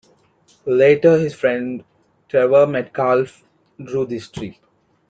Later 0.65 1.19
his 1.19 1.35
friend 1.35 1.83
Trevor 2.27 2.65
Metcalfe 2.65 3.43
drew 3.85 4.07
this 4.07 4.23
strip. 4.25 4.55